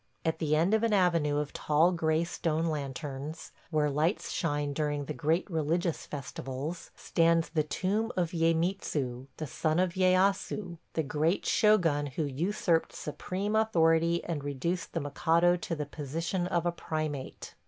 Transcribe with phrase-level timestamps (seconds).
[0.25, 5.05] At the end of an avenue of tall gray stone lanterns– where lights shine during
[5.05, 11.45] the great religious festivals– stands the tomb of Ieymitsu, the son of Ieyasu, the great
[11.45, 17.53] shogun who usurped supreme authority and reduced the mikado to the position of a primate.